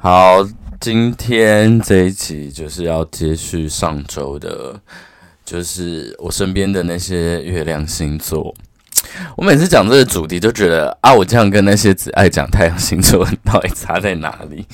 [0.00, 0.46] 好，
[0.80, 4.80] 今天这一集就是要接续上周的，
[5.44, 8.54] 就是我身边的那些月亮星座。
[9.36, 14.64] 我每次讲这个主题，就觉得啊，我这样跟那些只爱讲太阳星座到底差在哪里？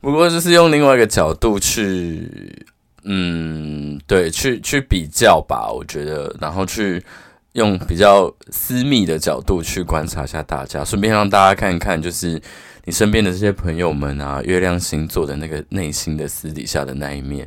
[0.00, 2.66] 不过就是用另外一个角度去，
[3.04, 5.70] 嗯，对，去去比较吧。
[5.70, 7.04] 我觉得，然后去
[7.52, 12.40] 用比较私密的角度去观察一下大家，顺便让大家看一看，就是。
[12.88, 17.46] 你身边的这些朋友们啊，月亮星座的那个内心的私底下的那一面，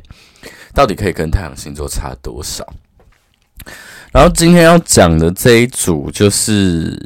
[0.72, 2.64] 到底可以跟太阳星座差多少？
[4.12, 6.96] 然后今天要讲的这一组就是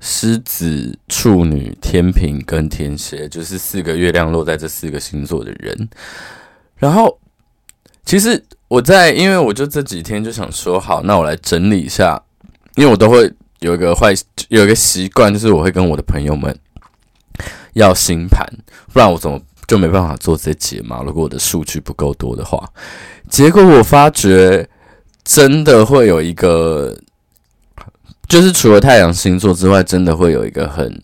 [0.00, 5.90] 狮子、处女、天秤跟天蝎，就是四个月亮落在这四个星座的人。
[6.78, 7.20] 然后，
[8.06, 12.18] 其实我在，因为我就这几天就想说，好，那我来整理一下，
[12.76, 14.14] 因为我都会有一个坏，
[14.48, 16.58] 有一个习惯，就是我会跟我的朋友们。
[17.74, 18.46] 要星盘，
[18.92, 21.02] 不然我怎么就没办法做这节嘛？
[21.04, 22.66] 如果我的数据不够多的话，
[23.28, 24.66] 结果我发觉
[25.22, 26.96] 真的会有一个，
[28.26, 31.02] 就是除了太阳星座之外，真的会有一个很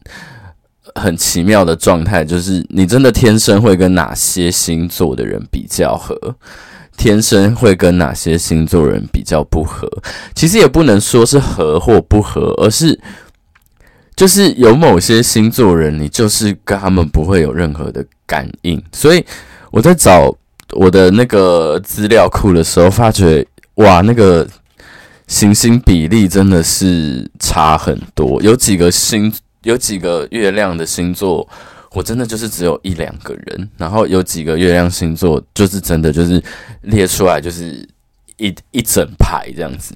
[0.95, 6.35] 很奇妙的状态，就是你真的天生会跟哪些星座的人比较合，
[6.97, 9.87] 天生会跟哪些星座人比较不合。
[10.35, 12.99] 其实也不能说是合或不合，而是。
[14.17, 18.81] 就是有某些星座人，你就是跟他们不会有任何的感应。
[18.93, 19.25] 所以
[19.71, 20.33] 我在找
[20.73, 24.49] 我的那个资料库的时候，发觉哇，那个
[25.27, 28.41] 行星比例真的是差很多。
[28.41, 31.49] 有几个星，有几个月亮的星座，
[31.93, 33.69] 我真的就是只有一两个人。
[33.77, 36.41] 然后有几个月亮星座，就是真的就是
[36.83, 37.85] 列出来就是
[38.37, 39.93] 一一整排这样子。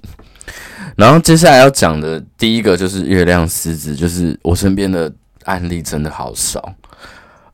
[0.97, 5.13] 然后接下来要讲的第一个就是月亮狮子，就是我身边的
[5.45, 6.75] 案例真的好少，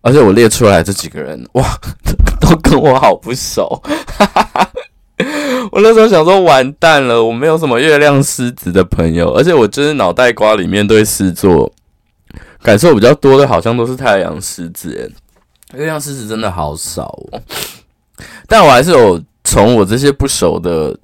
[0.01, 1.65] 而且我列出来这几个人，哇，
[2.41, 3.83] 都跟我好不熟。
[5.73, 11.71] 我那时候想说完蛋了，我没有什么月亮狮子的朋友，而且我就是脑袋瓜里面对狮座
[12.63, 15.13] 感受比较多的，好像都是太阳狮子，
[15.75, 17.43] 月亮狮子真的好少哦。
[18.47, 20.97] 但我还是有从我这些不熟的。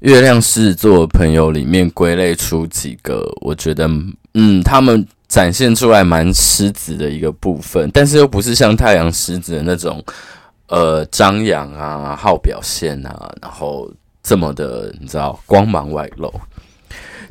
[0.00, 3.88] 月亮狮子座朋友里面归类出几个，我觉得，
[4.34, 10.02] 嗯，他们展现出来蛮狮子的一个部分，但是又不是像太阳狮子的那种，
[10.68, 13.90] 呃，张扬啊、好表现啊，然后
[14.22, 16.32] 这么的，你知道，光芒外露。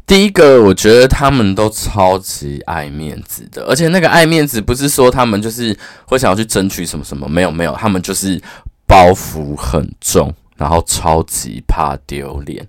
[0.06, 5.76] 第一个，我觉得他们都超级爱面子的，而且那个爱面子不是说他们就是
[6.06, 8.40] 会想要去争取什么什么，没有没有，他们就是
[8.86, 10.32] 包袱很重。
[10.60, 12.64] 然后超级怕丢脸，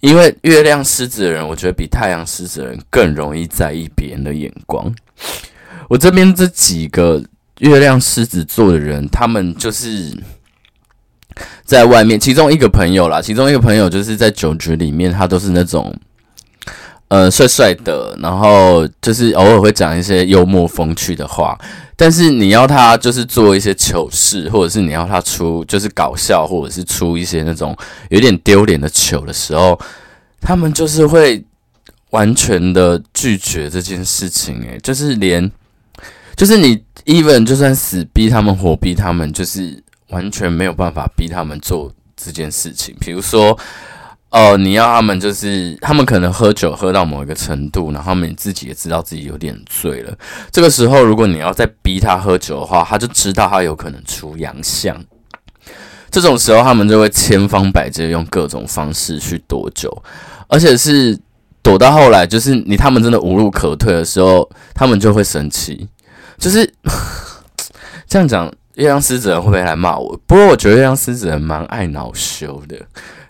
[0.00, 4.92] 因为月亮狮子的人，我觉得比太阳狮子的人更容易在意别人的眼光。
[5.88, 7.22] 我这边这几个
[7.58, 10.16] 月亮狮子座的人，他们就是
[11.64, 15.94] 在外面，其中一个朋友啦，其中一个朋友就是在酒局里面，他都是那种。
[17.10, 21.58] 呃，帅帅的，然后就是偶尔会讲一些幽默风趣的话，
[21.96, 27.76] 但是你要他就是做一些糗事，或者是你要他出就是搞笑，或者是出一些那种
[28.10, 29.76] 有点丢脸的糗的时候，
[30.40, 31.44] 他们就是会
[32.10, 34.62] 完全的拒绝这件事情。
[34.62, 35.50] 诶，就是连
[36.36, 42.94] 就是你 even 就算死逼他们活逼他们，就是完全没有办法逼他们做这件事情。
[43.00, 43.58] 比如说。
[44.30, 50.16] 哦、你要他们就是他们可能喝酒喝到某一个程度，然后他们自己也知道自己有点醉了。
[50.52, 54.96] 这个时候，如果你要再逼他喝酒的话，他就知道他有可能出洋相。
[56.12, 60.02] 这种时候，他们就会千方百计用各种方式去躲酒，
[60.46, 61.18] 而且是
[61.60, 65.88] 躲到后来，就是你他们真的无路可退的时候，他们就会生气。
[66.38, 66.72] 就是
[68.06, 68.46] 这样讲，
[68.76, 70.16] 月亮狮子人会不会来骂我？
[70.26, 72.76] 不过我觉得月亮狮子人蛮爱恼羞的。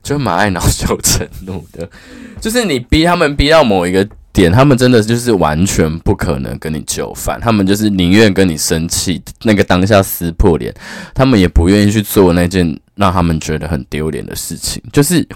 [0.02, 1.88] 就蛮爱恼羞成怒的，
[2.40, 10.74] 就是你逼他们逼到某一个点，他们真的就是完全不可能跟你就范，他们就是宁愿跟你生气，那个当下撕破脸，
[11.14, 15.26] 他们也不愿意去做那件让他们觉得很丢脸的事情，就是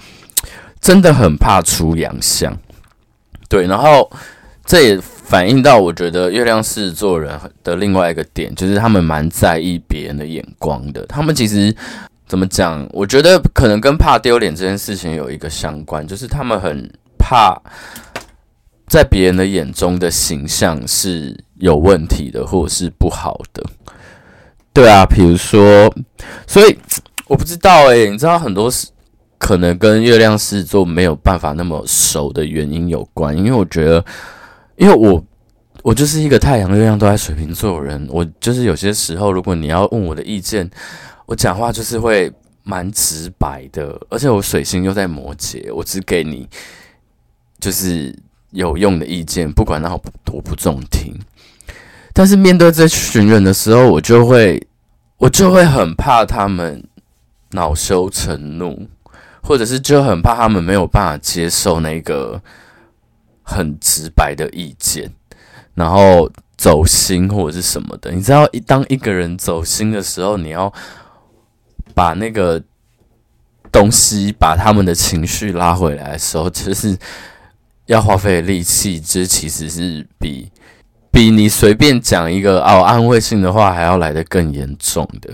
[0.81, 2.57] 真的很怕出洋相。
[3.47, 4.09] 对，然后
[4.65, 11.75] 这也反映到我觉得月亮狮子座人的另外一个点，就是他们蛮在意别人的眼光的，他们其实。
[12.27, 12.87] 怎么讲？
[12.91, 17.55] 我觉得可能跟怕丢脸这件事情有一个相关，就是他们很怕
[18.87, 23.63] 在别人的眼中的形象是有问题的，或者是不好的。
[24.73, 25.93] 对啊，比如说，
[26.45, 26.77] 所以
[27.27, 28.87] 我不知道诶，你知道很多是
[29.37, 34.03] 可能跟月亮狮子座没有办法那么熟的原因有关，因为我觉得，
[34.75, 35.23] 因为我
[35.81, 38.05] 我就是一个太阳、月亮都在水瓶座人。
[38.09, 40.69] 我就是有些时候，如果你要问我的意见，
[41.25, 42.31] 我讲话就是会
[42.63, 43.99] 蛮直白的。
[44.09, 46.47] 而且我水星又在摩羯，我只给你
[47.59, 48.17] 就是
[48.51, 49.89] 有用的意见，不管那
[50.23, 51.13] 多不，不中听。
[52.13, 54.65] 但是面对这群人的时候，我就会，
[55.17, 56.81] 我就会很怕他们
[57.51, 58.87] 恼羞成怒，
[59.41, 62.41] 或者是就很怕他们没有办法接受那个
[63.43, 65.11] 很直白的意见。
[65.73, 70.71] 然后走心或者是什么的，你知道，一当一个人走心的时候，你要
[71.95, 72.61] 把那个
[73.71, 76.97] 东西，把他们的情绪拉回来的时候，其实是
[77.87, 80.51] 要花费力气，这其实是比
[81.09, 85.33] 比你随便讲一个哦安慰性的话还要来得更严重的。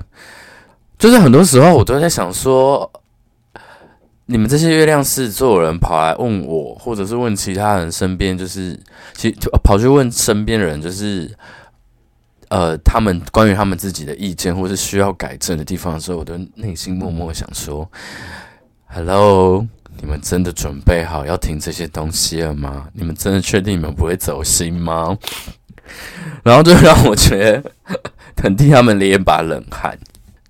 [0.98, 2.90] 就是很多时候，我都在想说。
[4.28, 8.80] 你们这些月亮狮子座人跑来问我，或者是问其他人身边，就是
[9.14, 9.30] 其
[9.62, 11.30] 跑去问身边人，就是
[12.52, 17.90] 呃，他们关于他们自己的意见，或是需要改正的地方的时候，我都内心默默想说
[18.88, 19.66] ：“Hello，
[20.02, 22.90] 你们真的准备好要听这些东西了吗？
[22.92, 25.18] 你们真的确定你们不会走心吗？”
[26.44, 27.72] 然后就让我觉得
[28.44, 29.98] 很替他们连一把冷汗。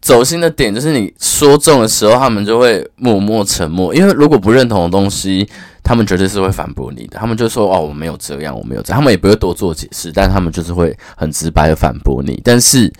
[0.01, 3.93] 走心的点就是你说中的时候，他们就会默默沉默。
[3.93, 5.47] 因为如果不认同的东西，
[5.83, 7.17] 他们绝对是会反驳你的。
[7.17, 12.39] 他们就说：“哦，我没有这样，我没有这样。”他们也不会多做解释，但他们就是会很直白的反驳你。
[12.43, 12.91] 但是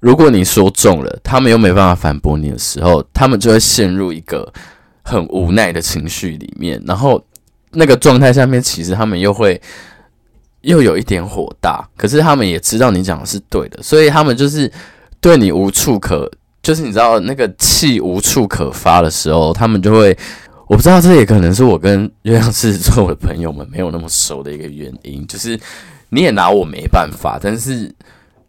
[0.00, 4.52] 如果你说中了，他们又没办法反驳你的时候，他们就会陷入一个
[5.02, 6.82] 很无奈的情绪里面。
[6.86, 7.24] 然后
[7.72, 9.60] 那个状态下面，其实他们又会
[10.62, 11.88] 又有一点火大。
[11.96, 14.70] 可是他们也知道你讲的是对的，所以他们就是。
[15.22, 16.32] 对你无处可，
[16.62, 20.16] 就是你知道那个气无处可发的时候，他们就会，
[20.70, 25.58] 我不知道这也可能是我跟月亮狮子座的朋友们没有那么熟的一个原因，就是
[26.10, 27.92] 你也拿我没办法，但是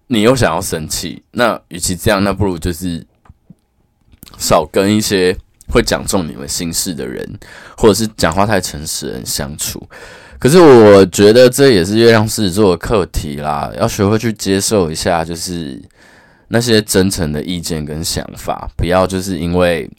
[0.06, 3.04] 你又想要生气，那与其这样，那不如就是
[4.38, 5.36] 少跟一些
[5.68, 7.28] 会讲中你们心事的人，
[7.76, 9.82] 或者是讲话太诚实的人相处。
[10.38, 15.82] 可是我觉得这也是月亮狮子座的课题啦，要学会去接受一下，就是。
[16.54, 19.90] 那些真诚的意见跟想法，不要就是因为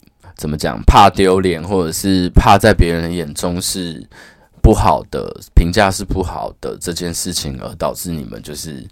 [0.42, 4.04] 怎么讲，怕丢脸，或者是怕在别人眼中是
[4.60, 8.84] 不好的评价是不好的这件事情，而导致你们就是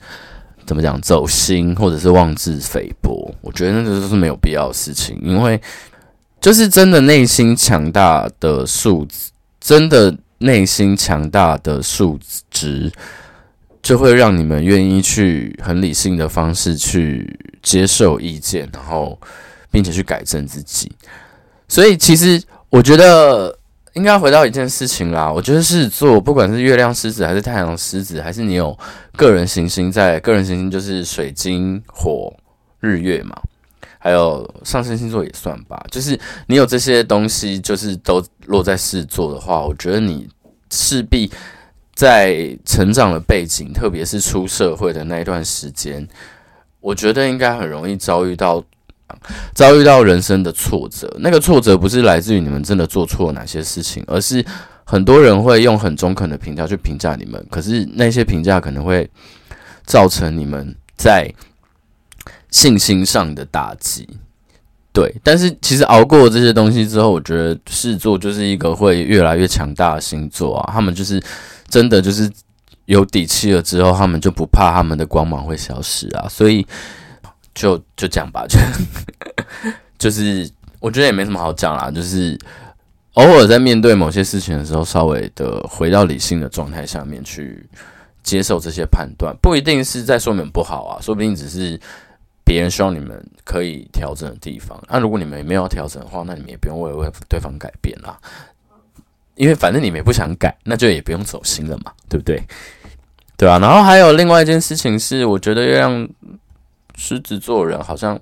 [0.65, 3.35] 怎么讲走心，或者是妄自菲薄。
[3.41, 5.61] 我觉得那个都是没有必要的事情，因为
[6.41, 12.17] 就是真的内心强大的素质，真的内心强大的素
[12.49, 12.93] 质。
[13.83, 19.19] 就会让你们愿意去很理性的方式去接受意见，然后
[19.71, 20.93] 并且去改正自己。
[21.71, 23.57] 所以，其实我觉得
[23.95, 25.33] 应该回到一件事情啦。
[25.33, 28.77] 我觉得狮子座，不管是月亮狮子，还是太阳狮子，还是你有
[29.17, 32.31] 个人行星在，个人行星就是水晶火
[32.81, 33.41] 日月嘛，
[33.99, 35.81] 还有上升星座也算吧。
[35.91, 36.19] 就是
[36.49, 40.29] 你有这些东西，就是都落在狮子座的话，我觉得你
[40.71, 41.31] 势必。
[41.93, 46.09] 在成长的背景，特别是出社会的那一段时间，
[46.81, 48.65] 我觉得应该很容易遭遇到
[49.55, 51.09] 遭遇到人生的挫折。
[51.21, 54.45] 那个挫折不是来自于你们真的做错了哪些事情，而是
[54.85, 57.45] 很多人会用很中肯的评价去评价你们。
[57.51, 59.09] 可是那些评价可能会
[59.85, 61.33] 造成你们在
[62.51, 64.09] 信心上的打击。
[64.93, 70.73] 对，但是其实熬过这些东西之后，我觉得狮子座就是一个会越来越强大的星座啊。
[70.73, 71.23] 他们就是。
[71.71, 72.29] 真的就是
[72.87, 76.67] 有底气了之后，他们就不怕他们的光芒会消失啊，所以
[77.55, 78.59] 就就这样吧，就
[79.99, 82.39] 就是我觉得也没什么好讲啦，就是
[83.15, 87.69] 偶尔在面对某些事情的时候，稍微的回到理性的状态下面去
[88.23, 91.79] 接受这些判断，不一定是在说你们不好啊，说不定只是
[92.45, 94.81] 别人希望你们可以调整的地方。
[94.89, 98.19] 那如果你们也没有调整的话，那你们也不用为为对方改变啦。
[99.37, 102.43] 因为反正你们也不想改，那就也不用走心了嘛，对不对？
[103.39, 103.59] 对啊。
[103.59, 106.09] 然后还有另外一件事情是，我觉得月亮
[107.03, 108.21] 狮子座人好像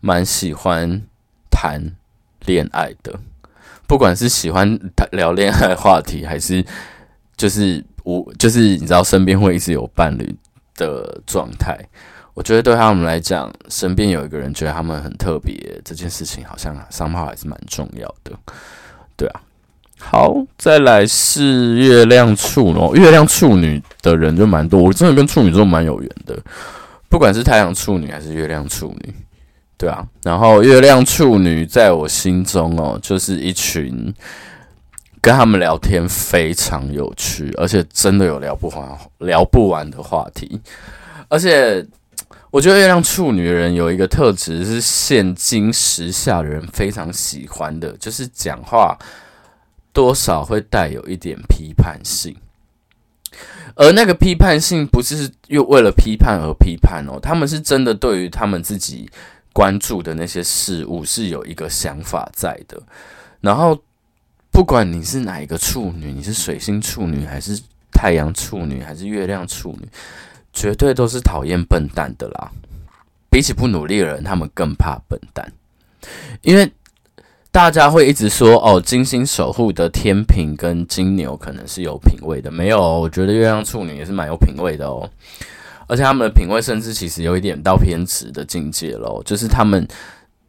[0.00, 1.00] 蛮喜欢
[1.50, 1.80] 谈
[2.44, 3.18] 恋爱的，
[3.86, 6.62] 不管是喜欢谈聊恋爱话题，还是
[7.38, 10.36] 就是我就是你知道身边会一直有伴侣
[10.76, 11.74] 的状态，
[12.34, 18.32] 我觉得对他们来讲，身边有一个人觉得他们很特别，这件事情好像商号还是蛮重要的，
[19.16, 19.40] 对啊。
[19.98, 26.38] 好，再来是月亮处女，月亮处女的人就蛮多，我真的跟处女座蛮有缘的，
[27.08, 29.14] 不管是太阳处女还是月亮处女，
[29.78, 34.12] 对啊，然后月亮处女在我心中哦，就是一群
[35.20, 40.60] 跟他们聊天非常有趣，而且真的有聊不完、聊不完的话题。
[41.28, 41.84] 而且，
[42.50, 48.96] 我觉得月亮处女人有一个特质是现今时下的人非常喜欢的，就是讲话
[49.92, 52.36] 多少会带有一点批判性。
[53.74, 59.08] 而那个批判性不是又为了批判而批判哦，他们是真的对于他们自己
[59.52, 62.80] 关注的那些事物是有一个想法在的，
[63.40, 63.80] 然后。
[64.52, 67.60] 不管你是哪一个处女，你是水星处女还是
[67.92, 69.86] 太阳处女还是月亮处女，
[70.50, 72.50] 绝对都是讨厌笨蛋的啦。
[73.28, 75.52] 比起不努力的人，他们更怕笨蛋，
[76.40, 76.72] 因为
[77.56, 85.08] 大家会一直说哦，金星守护的天平跟金牛可能是有品味的，没有，我觉得月亮处女也是蛮有品味的哦，
[85.86, 89.88] 而且他们的品味甚至其实有一点到偏执的境界喽，就是他们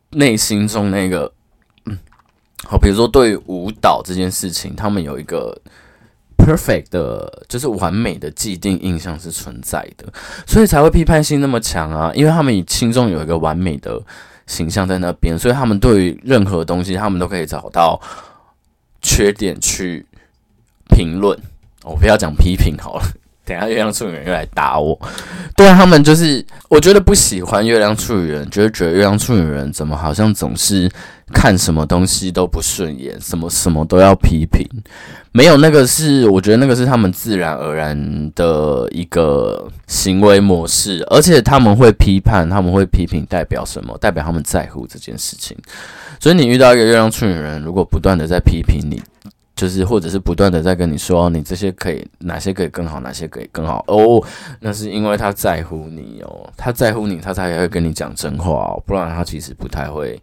[0.09, 1.31] 内心中那个。
[1.85, 1.97] 嗯
[2.65, 5.57] 好，比如说对舞蹈这件事情，他们有一个
[6.37, 10.11] perfect 的，就是完美的既定印象是存在的，
[10.45, 12.11] 所以才会批判性那么强啊。
[12.13, 13.97] 因为他们心中有一个完美的
[14.47, 18.01] 形象在那边，所以他们对于任何东西，他们都可以找到
[19.01, 20.05] 缺点去
[20.89, 21.37] 评论。
[21.83, 23.03] 我不要讲批评好了。
[23.47, 24.99] 等下月亮处女人又来打我，
[25.55, 30.91] 对啊，他们就是我觉得不喜欢月亮处女人，就是觉得月亮处女人怎么好像总是
[31.33, 34.67] 看什么东西都不顺眼，什么什么都要批评，
[35.31, 43.97] 没有那个是我觉得那个是他们自然而然的一个行为模式，而且他们会批判，他们会批评代表什么？
[43.99, 45.55] 代表他们在乎这件事情。
[46.19, 49.01] 所以你遇到一个月亮处女人，如果不断的在批评你。
[49.57, 54.23] 就是，或者是不断的在跟你说，你这些可以，哪些可以更好，哪些可以更好哦。
[54.59, 60.21] 那是因为他在乎你哦，他在乎你，他才会跟你讲真话哦，不然他其实不太会，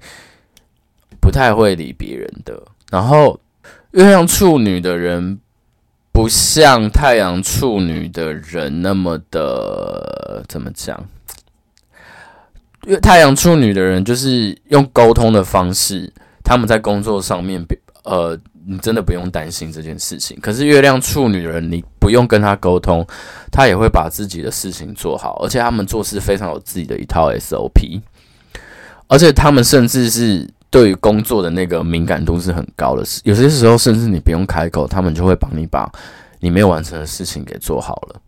[1.20, 2.62] 不太会理别人的。
[2.92, 3.40] 然后，
[3.90, 5.40] 月亮处女的人
[6.12, 11.04] 不像太阳处女的人那么的怎么讲？
[12.86, 16.12] 因为太阳处女的人就是用沟通的方式，
[16.44, 17.66] 他们在工作上面，
[18.04, 18.38] 呃。
[18.66, 20.38] 你真的不用担心这件事情。
[20.40, 23.06] 可是月亮处女人，你不用跟他沟通，
[23.50, 25.40] 他也会把自己的事情做好。
[25.42, 28.00] 而且他们做事非常有自己的一套 SOP，
[29.08, 33.04] 而且他们甚至是对于工作的那个敏感度是很高的。
[33.24, 35.90] 有些时候，甚至你不用开口，他们就会帮你把
[36.40, 38.20] 你没有完成的事情给做好了。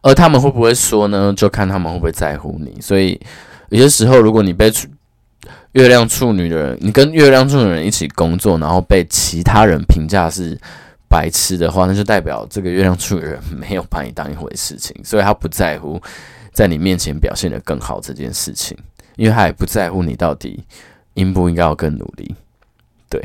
[0.00, 1.32] 而他们会不会说呢？
[1.36, 2.80] 就看他们会不会在乎你。
[2.80, 3.20] 所以
[3.68, 4.88] 有些时候，如果你被处
[5.74, 10.56] 月亮处女的人，你跟月亮处女人一起工作，然后被其他人评价是
[11.08, 16.00] 白痴的话，那就代表这个月亮处女人没有把你当一回事情，所以他不在乎
[16.52, 18.78] 在你面前表现得更好这件事情，
[19.16, 20.62] 因为他也不在乎你到底
[21.14, 22.32] 应不应该要更努力。
[23.10, 23.20] 对，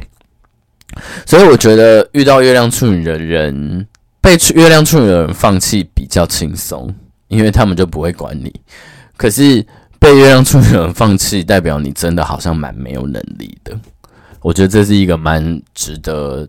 [1.27, 3.87] 所以我觉得遇到月亮处女的人，
[4.21, 6.91] 被月亮处女的人放弃比较轻松，
[7.27, 8.51] 因为他们就不会管你。
[9.15, 9.63] 可是。
[9.99, 13.77] 被月亮处女人放弃，代表你真的好像蛮没有能力的。
[14.41, 16.47] 我觉得这是一个蛮值得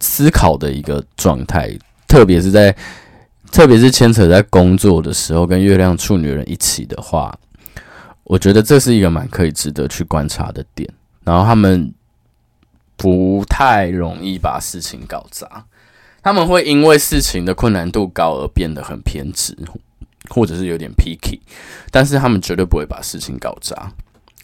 [0.00, 2.74] 思考的一个状态，特别是在，
[3.50, 7.36] 特别是牵扯在工作的时候，跟月亮处女人一起的话，
[8.22, 10.88] 我觉得这是一个蛮可以值得去观察的点。
[11.24, 11.92] 然后他们
[12.96, 15.64] 不太容易把事情搞砸，
[16.22, 19.56] 他们会因为事情的困难度高而变得很偏执。
[20.30, 21.38] 或者是有点 picky，
[21.90, 23.92] 但是他们绝对不会把事情搞砸，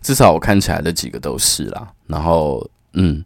[0.02, 1.88] 至少我看起来的几个都是啦。
[2.06, 3.24] 然后，嗯，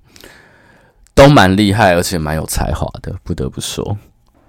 [1.15, 3.97] 都蛮厉害，而且蛮有才华的，不得不说。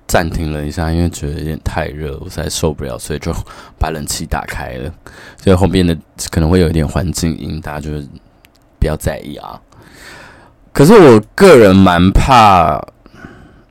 [0.08, 3.34] 暂停了一下，因为觉得有点太热，我实在受不了，所以就
[3.80, 4.94] 把冷气打开了。
[5.42, 5.98] 所以后面的
[6.30, 8.08] 可能会有一点环境音，大家就是
[8.80, 9.60] 不要在意啊。
[10.72, 12.80] 可是我个人蛮怕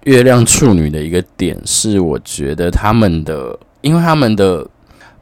[0.03, 3.57] 月亮处女的一个点是，我觉得他们的。
[3.85, 4.67] 因为他们的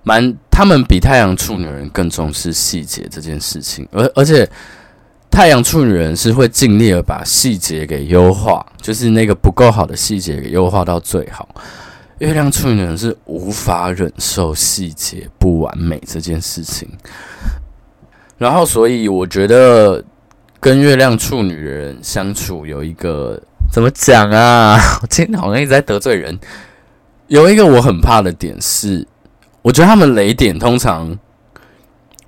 [0.04, 4.48] 蛮，他们比太阳处女人更重视细节这件事情，而而且
[5.28, 11.48] 太阳处女人是会尽力的把细节给优化，就是那个不够好的细节给优化到最好。
[12.18, 16.88] 月亮处女人是无法忍受细节不完美这件事情，
[18.38, 20.04] 然后所以我觉得
[20.60, 23.42] 跟月亮处女人相处有一个
[23.72, 24.78] 怎么讲啊？
[25.02, 26.38] 我今天好像一直在得罪人。
[27.28, 29.06] 有一个我很怕的点是，
[29.62, 31.18] 我觉得他们雷点通常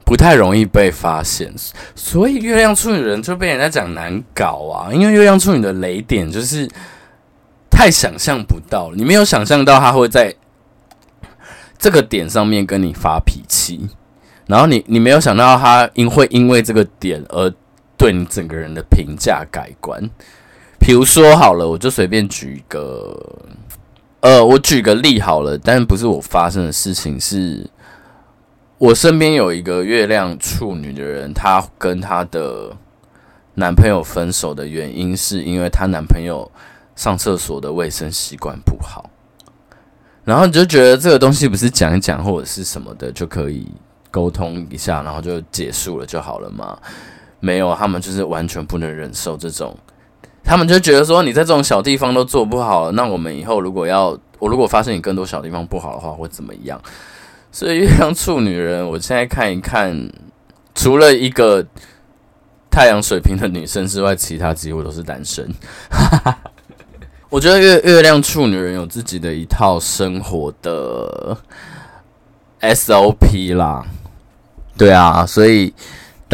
[0.05, 1.53] 不太容易被发现，
[1.95, 4.93] 所以月亮处女人就被人家讲难搞啊。
[4.93, 6.69] 因为月亮处女的雷点就是
[7.71, 10.35] 太想象不到，你没有想象到他会在
[11.79, 13.89] 这个点上面跟你发脾气，
[14.47, 17.53] 然后你你没有想到他因会因为这个点而
[17.97, 20.09] 对你整个人的评价改观。
[20.79, 23.19] 比如说好了，我就随便举一个，
[24.25, 27.69] 呃，我举个例好了，但不是我发生的事情，是
[28.78, 32.75] 我身边有一个月亮处女的人，她跟她的
[33.57, 36.50] 男朋友分手的原因，是因为她男朋友
[36.97, 39.11] 上厕所的卫生习惯不好。
[40.25, 43.69] 然后你就觉得这个东西不是讲一讲或者是什么的就可以
[44.11, 46.78] 沟通一下，然后就结束了就好了吗？
[47.40, 49.76] 没有，他们就是完全不能忍受这种，
[50.45, 56.81] 他们就觉得说你在这种小地方都做不好，那我们以后如果要我如果发现你更多小地方不好的话会怎么样？
[57.51, 60.11] 所以月亮处女人，我现在看一看，
[60.75, 61.65] 除了一个
[62.69, 65.49] 太阳水瓶的女生之外，其他几乎都是单身。
[67.31, 71.37] 我觉得月月亮处女人有自己的一套生活的
[72.61, 73.85] SOP 啦，
[74.77, 75.73] 对啊，所以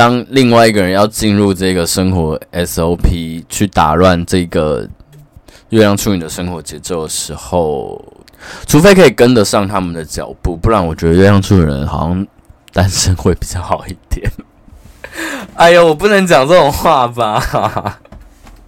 [0.00, 4.88] 当另外一个人要进入这个生活 SOP 去打乱这个
[5.68, 8.02] 月亮处女的生活节奏的时候，
[8.66, 12.26] 除非可以跟得上他们的脚步，不然我觉得月亮处女人好像
[12.72, 14.26] 单身会比较好一点。
[15.56, 18.00] 哎呦，我不能讲这种话吧。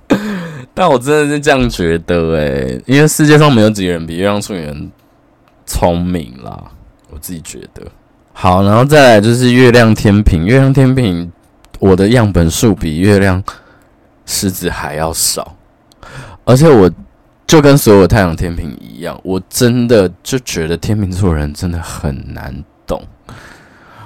[0.75, 4.93] 但我真的是这样觉得诶、因为世界上没有几个人比月亮处女人
[5.65, 6.63] 聪明啦，
[7.09, 7.83] 我自己觉得。
[8.33, 11.31] 好，然后再来就是月亮天秤，月亮天秤，
[11.79, 13.43] 我的样本数比月亮
[14.27, 15.57] 狮子还要少，
[16.45, 16.91] 而且我
[17.47, 22.53] 就跟所有太阳天秤一样，我真的就觉得天秤座人真的很难
[22.87, 23.03] 懂，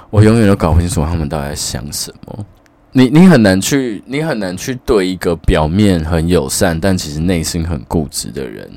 [0.09, 2.45] 我永远都搞不清楚他们到底在想什么。
[2.91, 8.69] 你你很难去，你很难去对一个表面很友善，但其实内心很固执的人，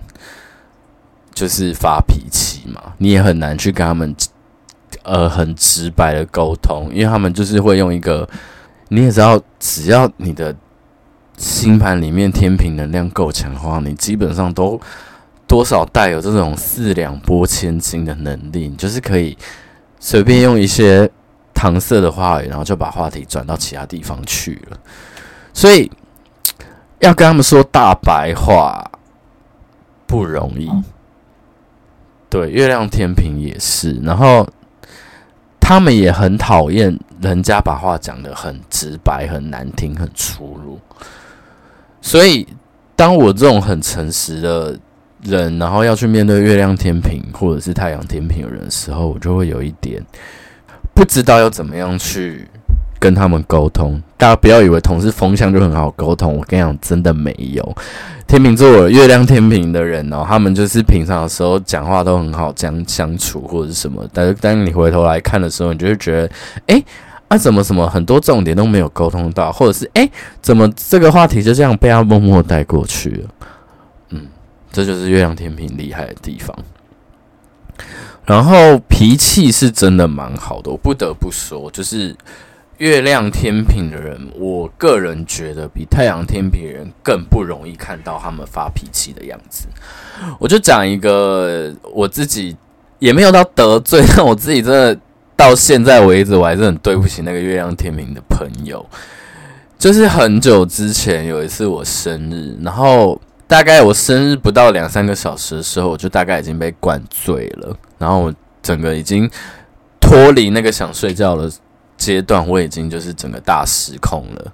[1.32, 2.92] 就是发脾气嘛。
[2.98, 4.14] 你也很难去跟他们，
[5.02, 8.28] 呃，很直白的沟通，因为他们就是会用一个，
[8.88, 10.54] 你也知道，只要你的
[11.36, 14.80] 星盘里面天平能量够强的话，你基本上都
[15.46, 19.36] 多少带有这种四两拨千斤的能力，你就是可以
[19.98, 21.10] 随便用一些。
[21.52, 24.78] 搪塞的话语，然后就把话题转到其他地方去了。
[25.52, 25.92] 所以
[27.00, 28.82] 要跟他们说大白话
[30.06, 30.70] 不容易。
[32.30, 34.48] 对，月亮天平也是，然后
[35.70, 40.80] 他们也很讨厌人家把话讲得很直白、很难听、很粗鲁。
[42.02, 42.44] 所以，
[42.96, 44.76] 当我这种很诚实的
[45.22, 50.04] 人，然后要去面对月亮天平或者是太阳天平的人的时候，我就会有一点。
[50.92, 52.48] 不知道要怎么样去
[53.00, 56.36] 跟他们沟通，大家不要以为同是风象就很好沟通。
[56.36, 57.76] 我跟你讲，真的没有。
[58.28, 66.30] 天秤座月亮天平的人哦，他们就是平常的时候讲话都很好讲相处或者是什么，但是当你回头来看的时候，你就会觉得，
[66.66, 66.84] 哎，
[67.26, 70.08] 啊怎么什么很多重点都没有沟通到，或者是哎
[70.40, 73.28] 怎么这个话题就这样被他默默带过去了？
[74.10, 74.28] 嗯，
[74.70, 76.56] 这就是月亮天平厉害的地方。
[78.26, 82.14] 然后脾气是真的蛮好的，我不得不说，就是
[82.80, 89.68] 月亮天秤的人，我个人觉得比太阳天秤的人更不容易看到他们发脾气的样子。
[90.38, 92.56] 我就讲一个我自己
[92.98, 94.98] 也没有到得罪，但我自己真的
[95.36, 98.84] 到现在为止，我还是很对不起那个月亮天秤的朋友。
[99.78, 103.20] 就是很久之前有一次我生日，然后。
[103.50, 109.28] 大概我生日不到两三个小时的时候，我就大概已经被灌醉了，然后我整个已经
[110.00, 111.50] 脱离那个想睡觉的
[112.00, 114.52] 阶段，我已经就是整个大失控了。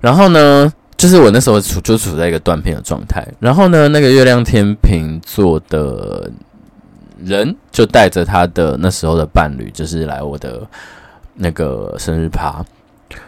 [0.00, 3.26] 然后呢，就是我那时候处就处在一个断片的状态。
[3.40, 6.30] 然后呢，那个月亮天秤座的
[7.24, 10.64] 人就带着他的那时候的伴侣，就是来我的
[11.34, 12.64] 那个生日趴，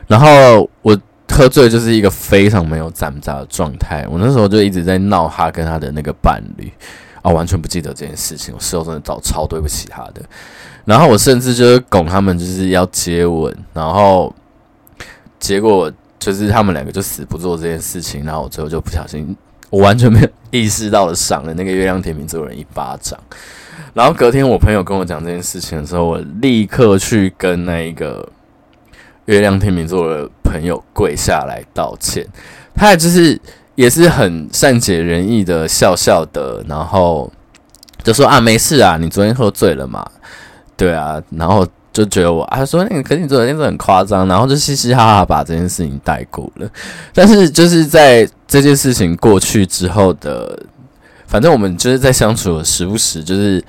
[0.07, 0.97] 然后我。
[1.31, 4.05] 喝醉就是一个非常没有赞不的状态。
[4.11, 6.69] 我那时候就一直在闹他跟他的那个伴侣
[7.23, 8.53] 啊，完全不记得这件事情。
[8.53, 10.23] 我事后真的找超对不起他的。
[10.89, 14.35] 然后我甚至就是拱他们就是要接吻，然后
[15.39, 18.25] 结果就是他们两个就死不做这件事情。
[18.25, 19.37] 然后我最后就不小心，
[19.69, 23.21] 我完全没有意识到的赏了那个月亮天秤座人一巴掌。
[23.93, 28.27] 然后隔天我朋友跟我讲这件事情的时候，我立刻去跟那一个。
[29.27, 32.27] 月亮天秤座的朋友跪下来道歉，
[32.75, 33.39] 他也就是
[33.75, 37.31] 也是很善解人意的笑笑的，然后
[38.03, 40.03] 就说啊没事啊，你昨天喝醉了嘛？
[40.79, 46.67] 对啊，然后就觉得我啊说那个，可是你昨天真的很夸张，然后就嘻嘻哈哈把这件事情带过了。
[47.13, 50.59] 但是就是在这件事情过去之后的，
[51.27, 53.63] 反正我们就是在相处的时不时，就是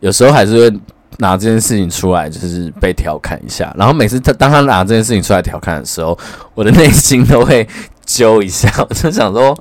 [0.00, 0.80] 有时候还是会。
[1.18, 3.72] 拿这件事情出来，就是被调侃一下。
[3.78, 6.18] 然后每次他当他拿这件事情出来调侃的时候，
[6.56, 7.64] 我的内心都会
[8.04, 9.56] 揪一下，我就想说，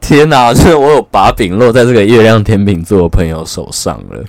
[0.00, 0.54] 天哪！
[0.54, 4.24] 就是我有把柄落在这个月亮天秤座的朋友手上了，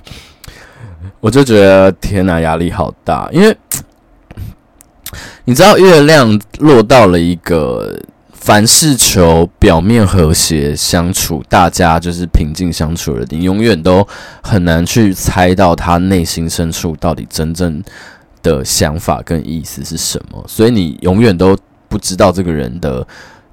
[1.24, 3.56] 我就觉得天哪，压力好大，因为
[5.46, 7.98] 你知道，月亮落到了一个。
[8.32, 14.06] 凡事求表面和谐相处，大家就是平静相处的，你永远都
[14.42, 17.82] 很难去猜到他内心深处到底真正
[18.42, 21.56] 的想法跟意思是什么，所以你永远都
[21.88, 23.06] 不知道这个人的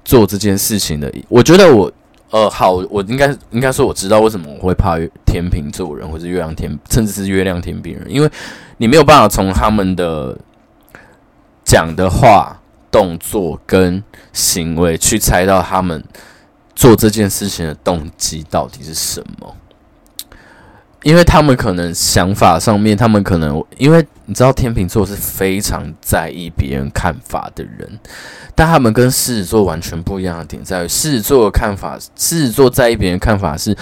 [0.04, 1.10] 做这件事情的。
[1.30, 1.90] 我觉得我
[2.32, 8.28] 呃好，我应该应该说我知道为什么我会怕天秤座人或者月亮天，甚至是月亮天秤人，因为
[8.78, 10.36] 你没有办法从他们的
[11.64, 12.58] 讲的话。
[12.92, 16.04] 动作跟行为去猜到他们
[16.74, 19.56] 做这件事情的动机到底是什么？
[21.02, 27.98] 因为他们可能想法上面，他们可能因为你知道天秤座是非常在意别人看法的人，
[28.54, 33.76] 但他们跟狮子座完全不一样的点在于，狮子座的看法，狮子座在意别人看法是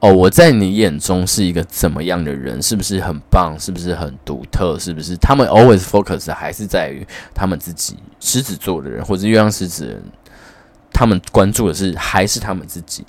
[0.00, 2.60] 哦，我在你眼中是一个怎么样的人？
[2.60, 3.56] 是不是很棒？
[3.58, 4.78] 是不是很独特？
[4.78, 5.16] 是不是？
[5.16, 7.96] 他们 always focus 还是在于他们自己。
[8.20, 10.02] 狮子座的人或者月亮狮子，
[10.92, 13.04] 他们关注的是还是他们自己。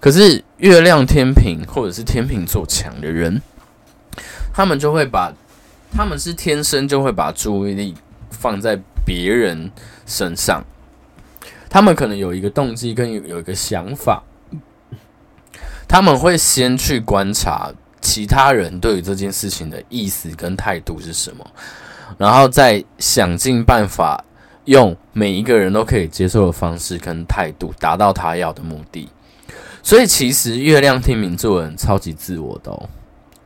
[0.00, 3.40] 可是月亮天秤或者是天秤座强的人，
[4.52, 5.32] 他们就会把
[5.90, 7.94] 他们是天生就会把注意力
[8.30, 9.70] 放在别人
[10.06, 10.62] 身上。
[11.68, 14.22] 他们可能有一个动机跟有一个想法，
[15.86, 21.44] 他们会先去观察其他人对于这件事情的意思跟态度是什么，
[22.16, 24.24] 然后再想尽办法
[24.64, 29.08] 用每一个人都可以接受的方式跟态度达到他要的目的。
[29.88, 32.90] 所以其实月亮天秤座人超级自我的哦，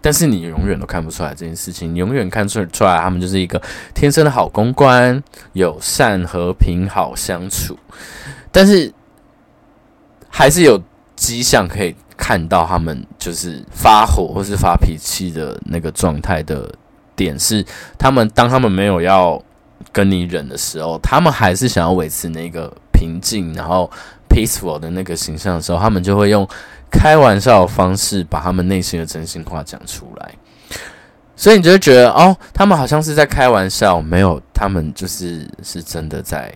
[0.00, 3.62] 但是你永远都看不出来这件事情，你永远看出出来他们就是一个
[3.94, 7.78] 天生的好公关、友善、和平、好相处，
[8.50, 8.92] 但是
[10.28, 10.82] 还是有
[11.14, 16.74] 迹象可以看到他们就是发火或是发脾气的那个状态的
[17.14, 17.64] 点是，
[17.96, 19.40] 他们当他们没有要
[19.92, 23.88] 跟你忍的时候，他们还是想要维持那个平静，然后。
[24.32, 26.48] Peaceful 的那个形象的时候，他们就会用
[26.90, 30.34] 开玩笑的方式把他们内心的真心话讲出来，
[31.36, 36.52] 所以你就会觉得哦，他们好像是在开玩笑，没有，他们就是是真的在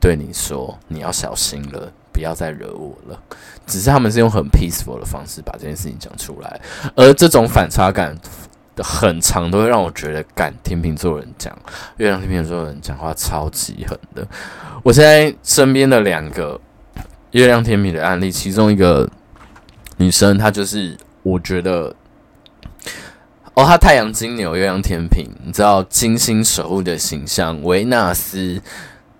[0.00, 3.18] 对你说，你要小心了，不要再惹我了。
[3.66, 6.60] 只是他们是用很 peaceful 的方式把这件事情讲出来，
[6.94, 8.16] 而这种反差感
[8.78, 11.56] 很长，都会让我觉得，干天秤座人讲，
[11.96, 14.26] 月亮天秤座人讲话超级狠的。
[14.82, 16.60] 我现在身边的两个。
[17.36, 19.06] 月亮天秤的案例，其中一个
[19.98, 21.94] 女生，她就是我觉得，
[23.52, 28.62] 哦，她太阳金牛，月亮天秤，你知道金星守护的形象，维纳斯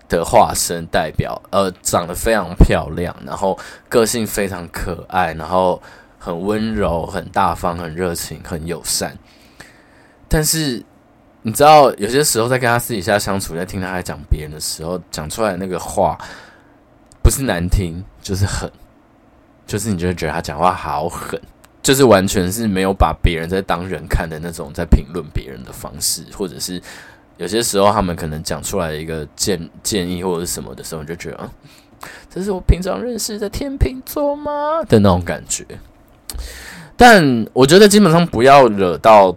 [0.08, 3.58] 的化身代表，呃，长得非常漂亮，然后
[3.90, 5.82] 个性非常可爱，然后
[6.18, 9.14] 很温柔、很大方、很热情、很友善。
[10.26, 10.82] 但是
[11.42, 16.16] 你知道，有些时候在跟她私底下相处，在听她在讲别人的时候，讲出来那个话。
[17.26, 18.70] 不是难听，就是狠，
[19.66, 21.40] 就是你就会觉得他讲话好狠，
[21.82, 26.80] 就是完全是没有把别人在当人看的那种在评论别人的方式，或者是
[27.36, 31.50] 有些时候他们可能讲出来一个建建议或者是什么的时候，你就觉得，
[32.30, 35.66] 这是我平常认识的天秤座吗的那种感觉。
[36.96, 39.36] 但我觉得基本上不要惹到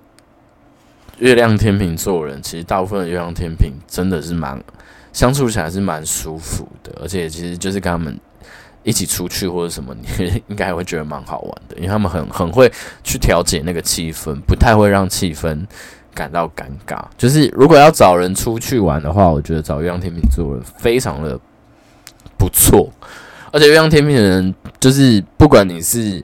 [1.17, 4.63] 月亮天秤座人，其实大部分的月亮天秤真的是蛮。
[5.13, 8.19] 相处起来是蛮舒服的，而且其实就是跟他们
[8.83, 12.71] 一起出去或者什么，你 应该会觉得蛮好玩的，因为他们很很会
[13.03, 15.65] 去调节那个气氛，不太会让气氛
[16.13, 17.03] 感到尴尬。
[17.17, 21.39] 就是如果要找人出去玩的话，我觉得找月亮天秤座人非常的
[22.37, 22.91] 不错，
[23.51, 26.23] 而且月亮天秤的人就是不管你是。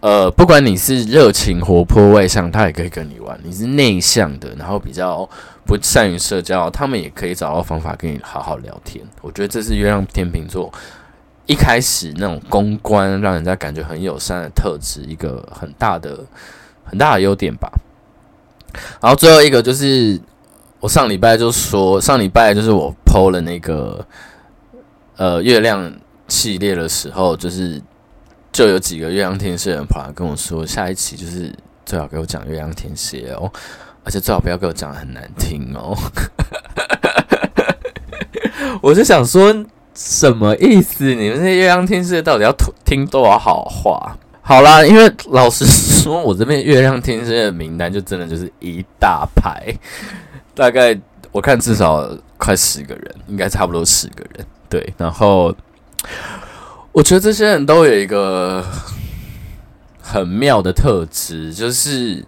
[0.00, 5.28] 呃，不管你是热情、活泼、外向，他也可以跟你玩；你是内向的，然后比较
[5.66, 9.04] 不善于社交，他们也可以找到方法跟你好好聊天。
[9.20, 10.72] 我觉得这是月亮天秤座
[11.44, 16.18] 一开始那种公关，让人家感觉很友善的特质，一个很大的、
[16.82, 17.70] 很大的优点吧。
[19.02, 20.18] 然后最后一个就是，
[20.80, 24.06] 我上礼拜就说，上礼拜就是我 PO 了那个
[25.16, 25.92] 呃月亮
[26.26, 27.82] 系列的时候，就是。
[28.52, 31.54] 就有几个月亮天蝎人跑来跟我说，下一期就是
[31.86, 33.50] 最好给我讲月亮天蝎哦，
[34.04, 35.96] 而且最好不要给我讲得很难听哦。
[38.82, 39.54] 我就想说，
[39.94, 41.04] 什么意思？
[41.14, 44.16] 你们这些月亮天蝎到底要听多少好话？
[44.42, 49.72] 好啦，因为老实说，我这边月亮天蝎的名单就真的就是一大排，
[50.54, 50.98] 大概
[51.30, 54.44] 我看至少快十个人，应该差不多十个人。
[54.68, 55.54] 对，然后
[56.92, 58.64] 我觉得这些人都有一个
[60.02, 62.24] 很妙的特质，就是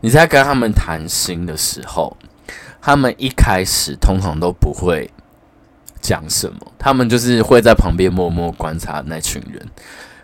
[0.00, 2.16] 你在跟他们谈心的时候，
[2.80, 5.10] 他们一开始通常都不会
[6.00, 9.66] 讲什么，他们就是会在旁边默默观察那群人。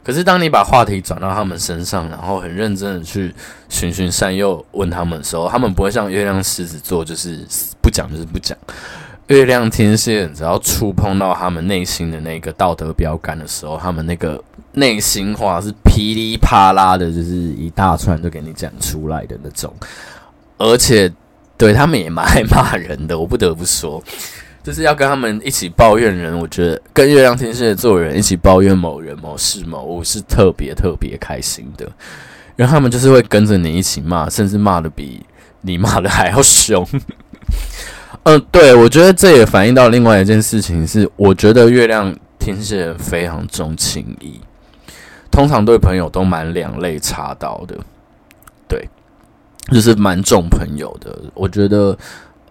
[0.04, 3.34] 可是，当你把话题转到他们身上，然后很认真的去
[3.68, 7.40] 循循善诱问他们的时候，他们不会像月亮狮子座，就是
[7.80, 8.56] 不讲就是不讲。
[9.28, 19.72] 月亮天蝎只要触碰到他们内心的那个道德标杆的时候，他们那个内心话是噼里啪啦的，就是一大串都给你讲出来的那种。
[20.58, 21.10] 而且，
[21.56, 24.02] 对他们也蛮爱骂人的，我不得不说。
[24.62, 31.86] 就是要跟他们一起抱怨人，我觉得跟月亮天蝎座的人一起抱怨某人、某事、某物是特别特别开心的，
[32.56, 35.24] 然后他们就是会跟着你一起骂，甚至骂得比
[35.60, 36.86] 你骂的还要凶。
[38.24, 44.40] 嗯，对，我觉得这也反映到另外一件事情是，我觉得月亮天蝎非常重情义，
[45.30, 47.76] 通常对朋友都蛮两肋插刀的，
[48.68, 48.88] 对，
[49.70, 51.96] 就是蛮重朋友的，我觉得。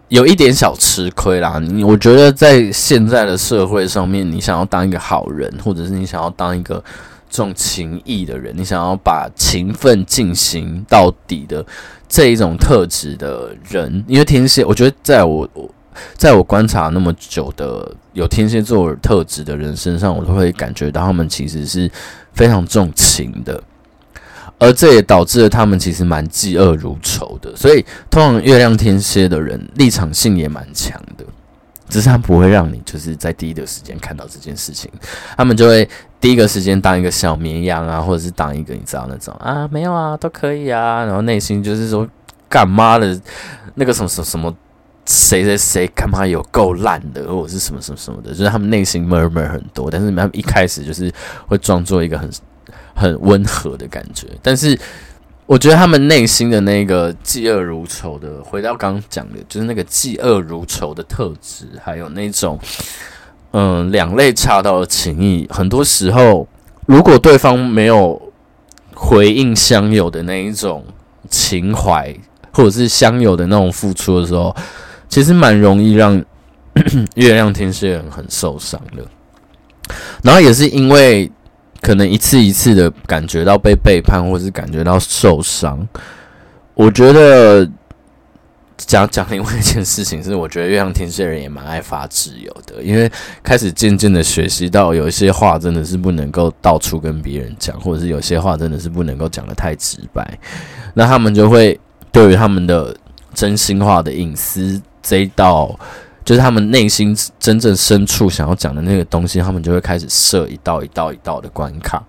[0.10, 6.84] 有一点小吃亏啦，你我觉得在现在的社会上面，你想要当一个好人，或者是你想要当一个
[7.32, 11.66] 重情义的人，你想要把情分进行到底的
[12.13, 15.67] 这一种特质的人，因为天蝎，我觉得在我我
[16.15, 21.89] 在我观察那么久的有天蝎座特质的人身上，我都会感觉到他们其实是
[22.34, 23.60] 非常重情的。
[24.60, 31.26] 而这也导致了他们其实蛮嫉恶如仇的，所以通常月亮天蝎的人立场性也蛮强的，
[31.94, 34.90] 只是他不会让你就是在第一个时间看到这件事情，
[35.38, 35.88] 他们就会
[36.20, 42.08] 第一个时间当一个小绵羊啊，或者是当一个你知道那种啊没有啊都可以啊，然后内心就是说
[42.50, 43.22] 干嘛的，
[43.76, 44.56] 那个什么什么什么
[45.06, 51.14] 谁谁谁干嘛有够烂的，或者是什么什么什么的，就是他们内心 murmur 很多，但是他们一开始就是
[51.48, 52.30] 会装作一个很。
[52.96, 54.80] 很温和的感觉，但是
[55.46, 62.58] 我觉得他们内心的那个嫉恶如仇的，回到刚刚讲的，就是那个嫉恶如仇的特质，还有那种
[63.52, 65.46] 嗯两肋插刀的情谊。
[65.52, 66.48] 很多时候，
[66.86, 68.20] 如果对方没有
[68.94, 70.86] 回应相有的那一种
[71.30, 72.16] 情怀，
[72.54, 74.56] 或者是相有的那种付出的时候，
[75.10, 76.16] 其实蛮容易让
[77.16, 79.06] 月亮天蝎人很受伤的。
[80.22, 81.30] 然后也是因为。
[81.84, 85.86] 可能一次一次的感觉到被背叛，或是感觉到受伤。
[86.74, 87.69] 我觉得
[88.78, 93.12] 讲讲另外一件事情是，我觉得月亮天蝎人也蛮爱发自由的，因为
[93.43, 100.39] 开始渐渐的学习到有一些话真的是不能够到处跟别人讲，或者是有些话真的是不能够讲得太直白。
[100.93, 101.78] 那他们就会
[102.13, 102.96] 对于他们的
[103.34, 105.78] 真心话的隐私这一道。
[106.24, 112.04] 就是他们内心真正深处想要讲的那个东西，他们就会开始设一道一道一道的关卡，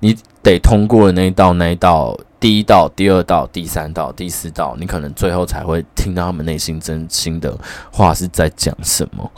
[0.00, 7.56] 你得通过那一道那一道，第一道、第二道、第三道、第四道，你可能最后才会听到他们内心真心的
[7.90, 9.30] 话是在讲什么。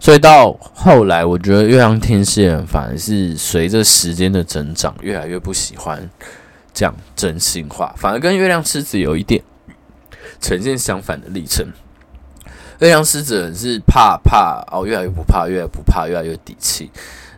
[0.00, 6.08] 所以到后来，我觉得月亮天蝎人反而是随着时间的增长，越来越不喜欢
[6.72, 9.42] 讲真心话，反而跟月亮狮子有一点
[10.40, 11.66] 呈现相反的历程。
[12.80, 16.88] 月亮狮子是怕怕哦，越来越不怕，越来越不怕，越来越底气。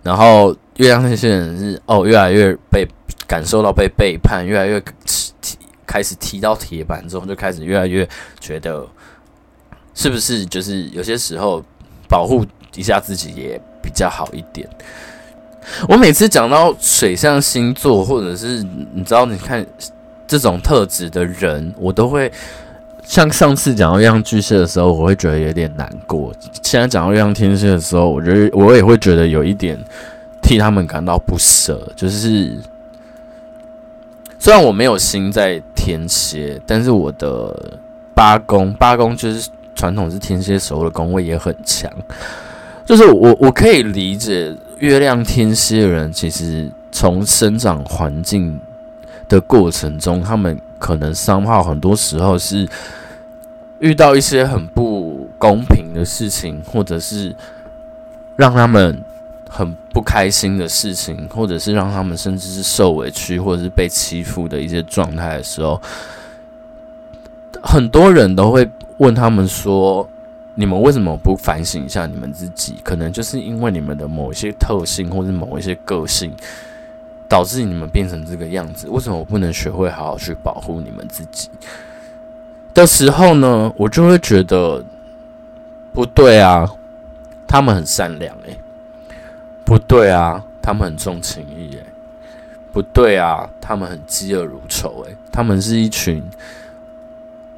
[0.03, 2.87] 然后月亮那些人是哦，越来越被
[3.27, 8.07] 感受到被背叛，越来越踢开始踢到铁板之后，就开始越来越
[8.39, 8.87] 觉得
[9.95, 11.65] 是不是就是有些时候
[12.07, 14.69] 保护一下自己也比较好一点。
[15.89, 18.63] 我每次讲到水象星座，或者是
[18.95, 19.67] 你知道，你看
[20.27, 22.31] 这种特质的人，我都会。
[23.11, 26.33] 像上次讲到月亮巨蟹的时候，我会觉得有点难过。
[26.63, 29.77] 现在讲到月亮天蝎的时候，我觉得我也会觉得有一点
[30.41, 31.91] 替他们感到不舍。
[31.97, 32.57] 就是
[34.39, 37.81] 虽然我没有心在天蝎，但是我的
[38.15, 41.91] 八宫八宫就是传统是天蝎守的宫位也很强。
[42.87, 48.61] 就是我我可以理解月亮天蝎的人，其实从生长环境
[49.29, 52.69] 的过程中，他们可能伤害很多时候是。
[53.81, 57.35] 遇到一些很不公平的事情，或者是
[58.37, 59.03] 让他们
[59.49, 65.81] 很不开心的事情，或者是让他们甚至是受委屈，或者是被欺负的一些状态的时候，
[67.63, 70.09] 很多人都会问他们说
[70.55, 72.77] ：“你们为什么不反省一下你们自己？
[72.85, 76.33] 可能就是因为你们的某一些特性，或者某一些个性，
[77.27, 78.89] 导致你们变成这个样子。
[78.91, 81.49] 为什么我不能学会好好去保护你们自己？”
[82.73, 84.85] 的时候呢，我就会觉得
[85.93, 86.69] 不对啊！
[87.47, 88.57] 他们很善良诶，
[89.65, 91.85] 不对啊，他们很重情义诶，
[92.73, 96.17] 不对啊，他们很嫉恶如仇诶，他们是一群，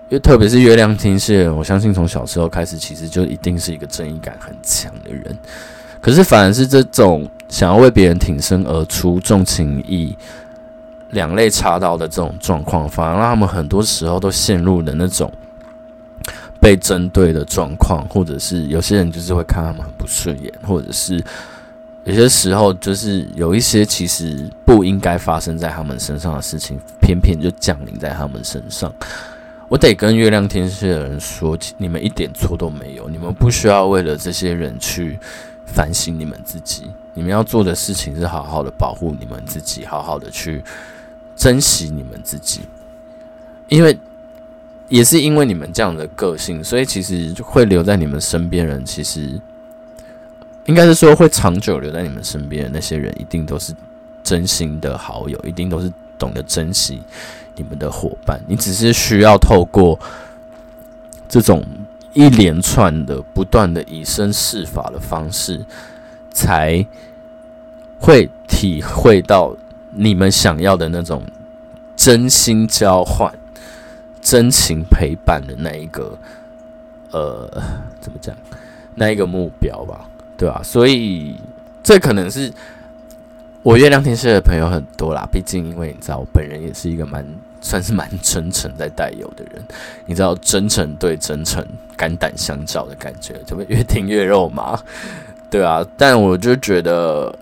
[0.09, 5.37] 因为特别是月亮天蝎，我相信从小时候开始，其实就一定是一个正义感很强的人。
[6.01, 10.17] 可是反而是这种想要为别人挺身而出、重情义、
[11.13, 15.33] 两肋插刀的这种状况，反而让他们很多时候都陷入了那种
[16.61, 21.25] 被针对的状况，或者是有些人就是会看他们很不顺眼，或者是
[22.05, 28.93] 有些时候就是有一些其实不应该发生在他们身上的事情，偏偏就降临在他们身上。
[29.69, 35.19] 我得跟月亮天蝎的人说，你们一点错都没有，你们不需要为了这些人去。
[35.65, 40.63] 反省你们自己，你们要做的事情是好好的保护你们自己，好好的去
[41.43, 42.61] 珍惜你们自己。
[43.69, 43.99] 因为
[44.89, 49.41] 也是因为你们这样的个性，所以其实会留在你们身边人，其实
[50.67, 53.75] 应该是说会长久留在你们身边的那些人，一定都是
[54.23, 57.03] 真心的好友，一定都是懂得珍惜
[57.57, 58.41] 你们的伙伴。
[58.47, 59.99] 你只是需要透过
[61.29, 61.67] 这种。
[62.15, 65.65] 一连串的不断的以身试法的方式，
[66.31, 66.87] 才
[67.99, 69.57] 会体会到
[69.93, 71.23] 你们想要的那种
[71.97, 73.33] 真心交换、
[74.21, 76.19] 真情陪伴的那一个，
[77.13, 77.49] 呃，
[78.01, 78.35] 怎么讲？
[78.95, 80.61] 那一个目标吧，对吧？
[80.65, 81.37] 所以
[81.83, 82.53] 这可能是
[83.63, 87.25] 我月亮天蝎的朋友很多啦，毕竟因为你知道，我本人也是一个蛮。
[87.65, 89.63] 算是蛮真诚在带有的人，
[90.05, 91.65] 你知道真诚对真诚
[91.97, 94.77] 肝胆相照的感觉，就会越听越肉麻，
[95.49, 95.87] 对啊。
[95.97, 97.33] 但我就觉得，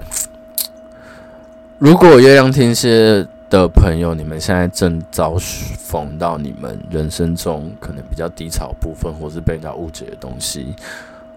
[1.80, 10.74] 如果月亮天蝎的朋友，你们现在正遭逢到你们人生中可能比较低潮部分，或是被人家误解的东西，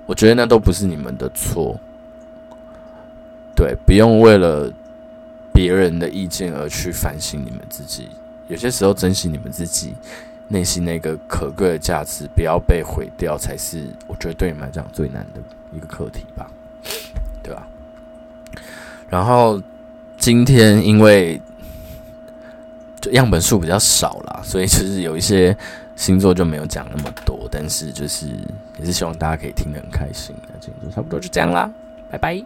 [0.05, 1.79] 我觉得那都不是你们的错。
[3.55, 4.69] 对，不用为了
[5.53, 8.09] 别人的意见而去反省你们自己。
[8.49, 9.93] 有些时候，珍惜你们自己
[10.49, 15.39] 内心那个可贵的价值，不要被毁掉，才是我觉得对你们来讲最难的
[15.71, 16.51] 一个课题吧，
[17.41, 17.65] 对吧？
[19.09, 19.61] 然后
[20.23, 21.37] 今天因为
[23.01, 25.53] 就样本数比较少啦，所以就是有一些
[25.97, 28.27] 星座就没有讲那么多，但是就是
[28.79, 30.33] 也是希望大家可以听得很开心。
[30.47, 31.69] 那今天就差不多就这样啦，
[32.09, 32.41] 拜拜。